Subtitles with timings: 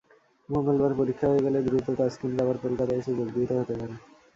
[0.49, 3.95] মঙ্গলবার পরীক্ষা হয়ে গেলে দ্রুত তাসকিনকে আবার কলকাতায় এসে যোগ দিতে হতে পারে।